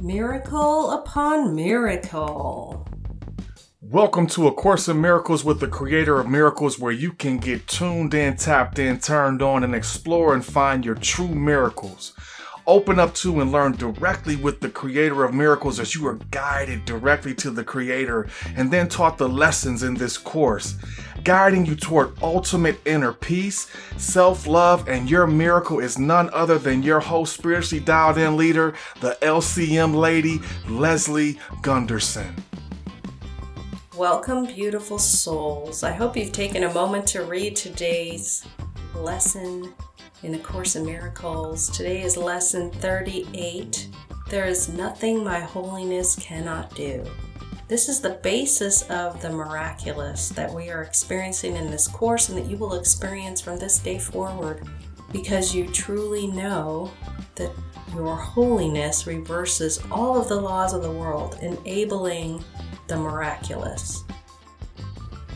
[0.00, 2.86] Miracle upon miracle.
[3.82, 7.66] Welcome to A Course in Miracles with the Creator of Miracles, where you can get
[7.66, 12.12] tuned in, tapped in, turned on, and explore and find your true miracles.
[12.64, 16.84] Open up to and learn directly with the Creator of Miracles as you are guided
[16.84, 20.76] directly to the Creator and then taught the lessons in this course,
[21.24, 26.82] guiding you toward ultimate inner peace, self love, and your miracle is none other than
[26.82, 32.42] your host, spiritually dialed in leader, the LCM lady, Leslie Gunterson.
[33.96, 35.82] Welcome, beautiful souls.
[35.82, 38.46] I hope you've taken a moment to read today's
[38.94, 39.74] lesson
[40.22, 41.68] in A Course in Miracles.
[41.70, 43.88] Today is lesson 38.
[44.28, 47.04] There is nothing my holiness cannot do.
[47.68, 52.38] This is the basis of the miraculous that we are experiencing in this course and
[52.38, 54.66] that you will experience from this day forward
[55.12, 56.90] because you truly know
[57.34, 57.52] that
[57.94, 62.42] your holiness reverses all of the laws of the world, enabling
[62.86, 64.02] the miraculous.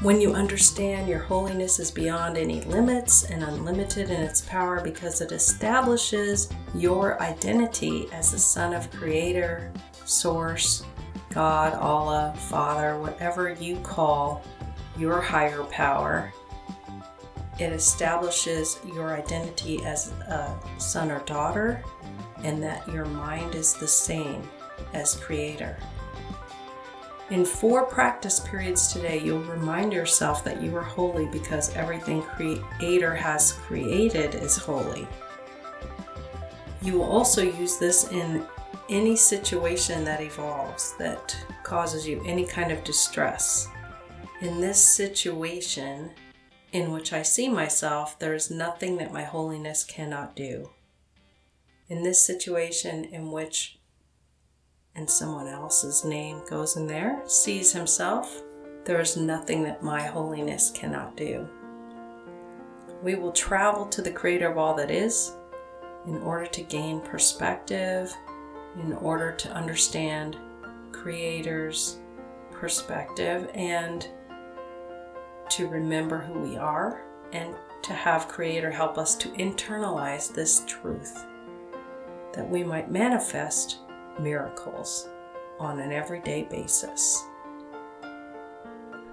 [0.00, 5.20] When you understand your holiness is beyond any limits and unlimited in its power because
[5.20, 9.70] it establishes your identity as the Son of Creator,
[10.04, 10.84] Source,
[11.32, 14.44] God, Allah, Father, whatever you call
[14.98, 16.32] your higher power,
[17.58, 21.82] it establishes your identity as a son or daughter
[22.44, 24.42] and that your mind is the same
[24.92, 25.78] as Creator.
[27.30, 33.14] In four practice periods today, you'll remind yourself that you are holy because everything Creator
[33.14, 35.08] has created is holy.
[36.82, 38.44] You will also use this in
[38.92, 43.68] any situation that evolves that causes you any kind of distress.
[44.42, 46.10] In this situation
[46.72, 50.68] in which I see myself, there is nothing that my holiness cannot do.
[51.88, 53.78] In this situation in which
[54.94, 58.42] and someone else's name goes in there, sees himself,
[58.84, 61.48] there is nothing that my holiness cannot do.
[63.02, 65.32] We will travel to the creator of all that is
[66.06, 68.14] in order to gain perspective,
[68.76, 70.36] in order to understand
[70.92, 71.98] creator's
[72.50, 74.08] perspective and
[75.50, 77.02] to remember who we are
[77.32, 81.26] and to have creator help us to internalize this truth
[82.32, 83.78] that we might manifest
[84.20, 85.08] miracles
[85.58, 87.24] on an everyday basis.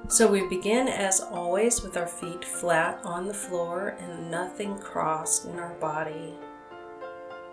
[0.07, 5.45] So we begin as always with our feet flat on the floor and nothing crossed
[5.45, 6.33] in our body.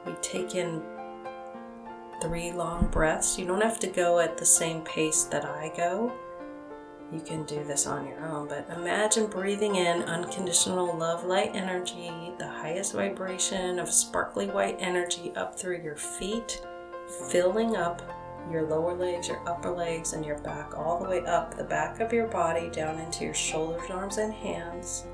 [0.06, 0.82] We take in
[2.20, 3.38] three long breaths.
[3.38, 6.12] You don't have to go at the same pace that I go.
[7.12, 12.32] You can do this on your own, but imagine breathing in unconditional love light energy,
[12.38, 16.60] the highest vibration of sparkly white energy up through your feet
[17.28, 18.02] filling up
[18.50, 22.00] your lower legs, your upper legs, and your back, all the way up the back
[22.00, 25.06] of your body, down into your shoulders, arms, and hands,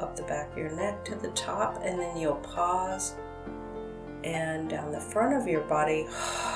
[0.00, 3.14] up the back of your neck to the top, and then you'll pause.
[4.24, 6.06] And down the front of your body,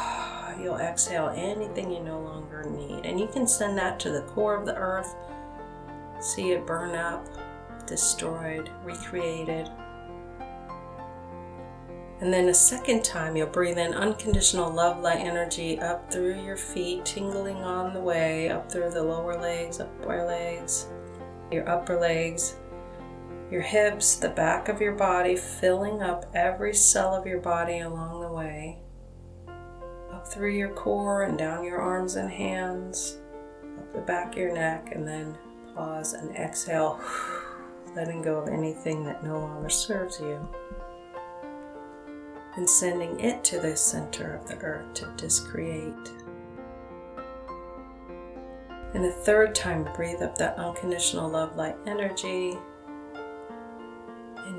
[0.62, 3.04] you'll exhale anything you no longer need.
[3.04, 5.15] And you can send that to the core of the earth,
[6.21, 7.26] see it burn up,
[7.87, 9.71] destroyed, recreated,
[12.21, 16.56] and then a second time, you'll breathe in unconditional love light energy up through your
[16.56, 20.87] feet, tingling on the way, up through the lower legs, upper legs,
[21.53, 22.56] your upper legs,
[23.51, 28.21] your hips, the back of your body, filling up every cell of your body along
[28.21, 28.79] the way,
[30.12, 33.19] up through your core and down your arms and hands,
[33.79, 35.37] up the back of your neck, and then
[35.75, 37.01] pause and exhale,
[37.95, 40.47] letting go of anything that no longer serves you
[42.56, 46.11] and sending it to the center of the earth to discreate.
[48.95, 52.56] And the third time, breathe up that unconditional love light energy.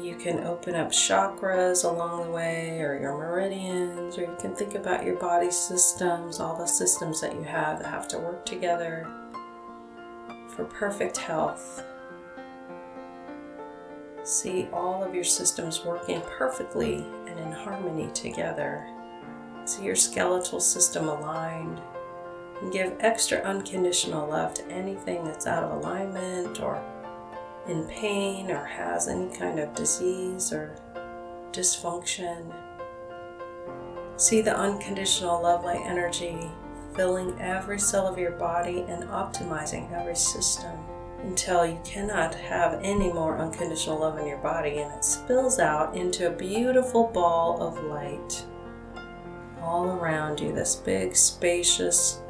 [0.07, 4.73] You can open up chakras along the way, or your meridians, or you can think
[4.75, 9.05] about your body systems, all the systems that you have that have to work together
[10.55, 11.83] for perfect health.
[14.23, 18.87] See all of your systems working perfectly and in harmony together.
[19.65, 21.81] See your skeletal system aligned.
[22.61, 26.81] And give extra unconditional love to anything that's out of alignment or
[27.67, 30.75] in pain or has any kind of disease or
[31.51, 32.53] dysfunction.
[34.15, 36.49] See the unconditional love light energy
[36.95, 40.77] filling every cell of your body and optimizing every system
[41.19, 45.95] until you cannot have any more unconditional love in your body and it spills out
[45.95, 48.43] into a beautiful ball of light.
[49.61, 52.21] all around you, this big, spacious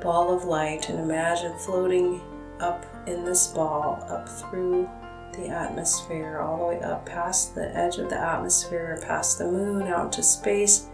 [0.00, 2.20] ball of light, and imagine floating
[2.60, 4.88] up in this ball, up through
[5.32, 9.86] the atmosphere, all the way up past the edge of the atmosphere, past the moon,
[9.88, 10.88] out to space,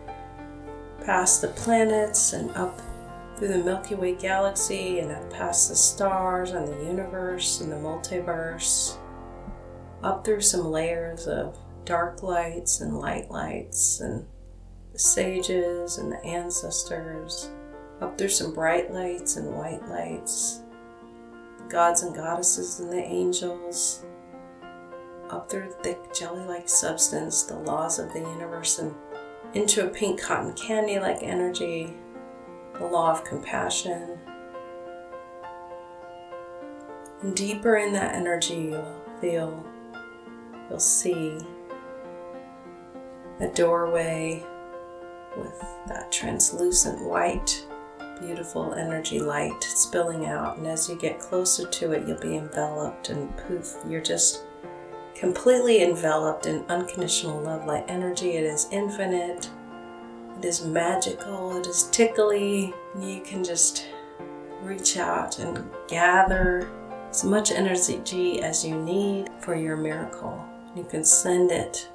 [1.05, 2.81] past the planets, and up
[3.37, 7.77] through the Milky Way galaxy, and up past the stars and the universe and the
[7.77, 8.97] multiverse,
[10.03, 14.27] up through some layers of dark lights and light lights, and
[14.93, 17.51] the sages and the ancestors,
[18.01, 20.63] up through some bright lights and white lights
[21.71, 24.05] gods and goddesses and the angels,
[25.31, 28.95] up through thick jelly like substance, the laws of the universe, and
[29.55, 31.95] into a pink cotton candy like energy,
[32.79, 34.19] the law of compassion.
[37.23, 39.67] And deeper in that energy, you'll feel,
[40.69, 41.39] you'll see
[43.41, 44.45] a doorway
[45.37, 47.67] with that translucent white
[48.21, 50.59] beautiful energy light spilling out.
[50.59, 54.45] And as you get closer to it, you'll be enveloped, and poof, you're just
[55.15, 58.33] completely enveloped in unconditional love light energy.
[58.33, 59.51] It is infinite,
[60.39, 62.75] it is magical, it is tickly.
[62.99, 63.87] You can just
[64.63, 66.71] reach out and gather
[67.09, 70.45] as much energy as you need for your miracle.
[70.77, 71.89] You can send it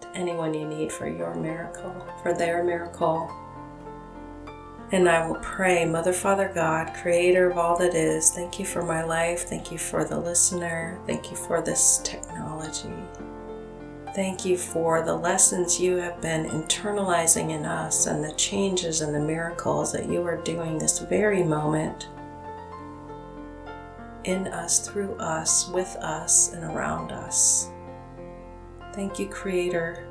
[0.00, 3.30] to anyone you need for your miracle, for their miracle
[4.92, 8.82] and I will pray, Mother, Father, God, creator of all that is, thank you for
[8.82, 9.42] my life.
[9.42, 11.00] Thank you for the listener.
[11.06, 12.94] Thank you for this technology.
[14.14, 19.14] Thank you for the lessons you have been internalizing in us and the changes and
[19.14, 22.08] the miracles that you are doing this very moment
[24.24, 27.70] in us, through us, with us, and around us.
[28.94, 30.08] Thank you, Creator,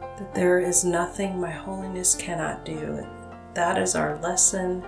[0.00, 3.06] that there is nothing my holiness cannot do
[3.54, 4.84] that is our lesson.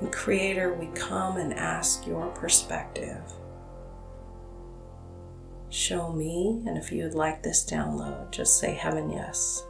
[0.00, 3.20] And Creator, we come and ask your perspective.
[5.68, 9.64] Show me, and if you would like this download, just say heaven yes.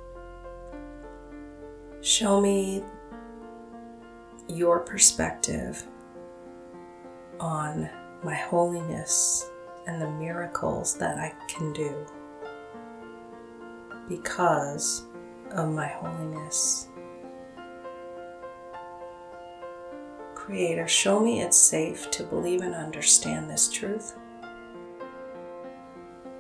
[2.00, 2.82] Show me
[4.48, 5.86] your perspective
[7.38, 7.88] on
[8.22, 9.50] my holiness
[9.86, 12.06] and the miracles that I can do
[14.08, 15.06] because
[15.52, 16.88] of my holiness.
[20.34, 24.16] Creator, show me it's safe to believe and understand this truth.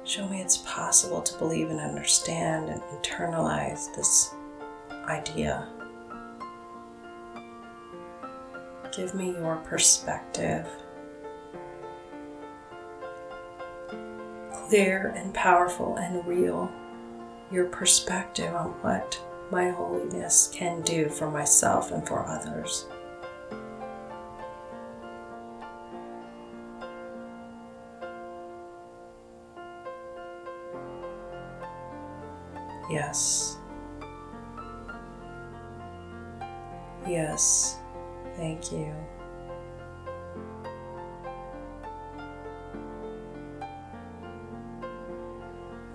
[0.04, 4.34] Show me it's possible to believe and understand and internalize this
[5.06, 5.68] idea.
[8.96, 10.66] Give me your perspective.
[14.52, 16.72] Clear and powerful and real
[17.50, 19.20] your perspective on what
[19.50, 22.86] my holiness can do for myself and for others.
[32.90, 33.56] Yes.
[37.06, 37.78] Yes.
[38.36, 38.94] Thank you.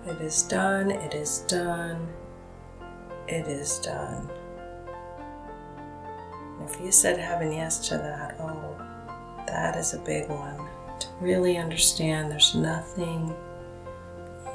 [0.06, 2.06] It is done, it is done,
[3.26, 4.30] it is done.
[6.64, 8.76] If you said heaven yes to that, oh,
[9.48, 10.58] that is a big one.
[11.00, 13.34] To really understand there's nothing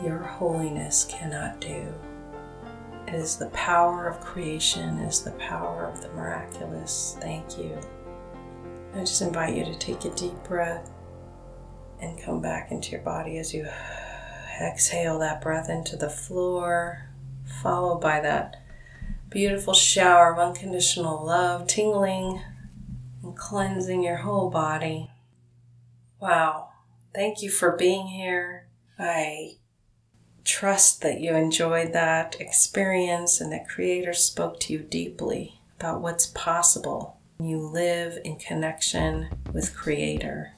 [0.01, 1.93] your holiness cannot do.
[3.07, 7.17] It is the power of creation, it is the power of the miraculous.
[7.19, 7.77] Thank you.
[8.95, 10.89] I just invite you to take a deep breath
[11.99, 13.67] and come back into your body as you
[14.61, 17.09] Exhale that breath into the floor,
[17.61, 18.61] followed by that
[19.29, 22.41] beautiful shower of unconditional love, tingling
[23.23, 25.09] and cleansing your whole body.
[26.19, 26.69] Wow.
[27.13, 28.67] Thank you for being here.
[28.99, 29.55] I
[30.43, 36.27] trust that you enjoyed that experience and that Creator spoke to you deeply about what's
[36.27, 40.53] possible you live in connection with Creator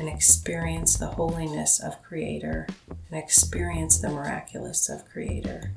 [0.00, 5.72] and experience the holiness of Creator and experience the miraculous of Creator.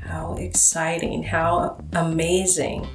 [0.00, 2.86] How exciting, how amazing.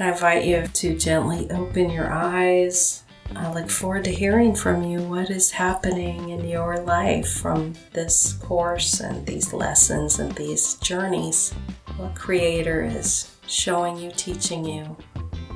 [0.00, 3.04] I invite you to gently open your eyes.
[3.36, 8.32] I look forward to hearing from you what is happening in your life from this
[8.32, 11.52] course and these lessons and these journeys.
[11.96, 14.96] What Creator is showing you, teaching you,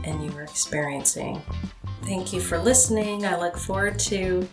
[0.05, 1.43] and you are experiencing.
[2.05, 3.25] Thank you for listening.
[3.25, 4.47] I look forward to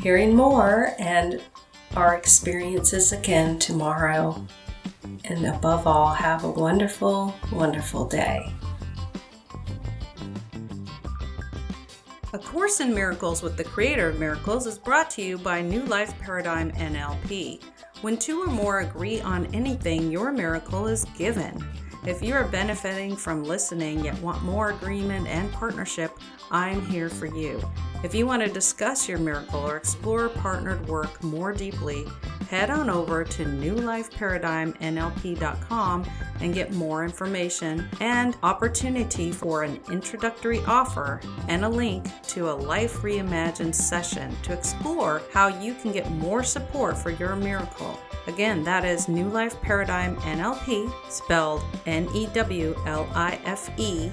[0.00, 1.42] hearing more and
[1.96, 4.46] our experiences again tomorrow.
[5.24, 8.48] And above all, have a wonderful, wonderful day.
[12.32, 15.82] A Course in Miracles with the Creator of Miracles is brought to you by New
[15.86, 17.60] Life Paradigm NLP.
[18.02, 21.64] When two or more agree on anything, your miracle is given.
[22.06, 26.12] If you are benefiting from listening yet want more agreement and partnership,
[26.50, 27.62] I'm here for you.
[28.02, 32.04] If you want to discuss your miracle or explore partnered work more deeply,
[32.50, 36.04] head on over to newlifeparadigmnlp.com
[36.40, 42.52] and get more information and opportunity for an introductory offer and a link to a
[42.52, 47.98] Life Reimagined session to explore how you can get more support for your miracle.
[48.26, 54.10] Again, that is New Life Paradigm NLP, spelled N E W L I F E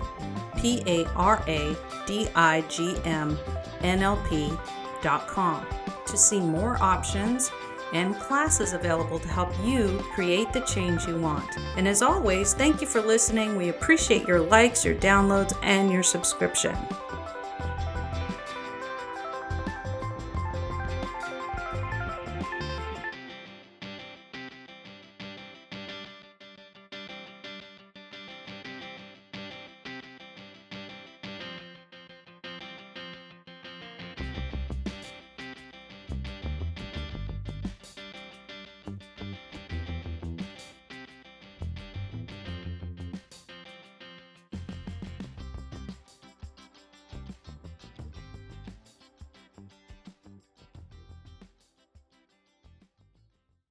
[0.57, 1.75] P A R A
[2.05, 3.37] D I G M
[3.81, 5.65] NLP.com
[6.05, 7.51] to see more options
[7.93, 11.57] and classes available to help you create the change you want.
[11.77, 13.57] And as always, thank you for listening.
[13.57, 16.75] We appreciate your likes, your downloads, and your subscription.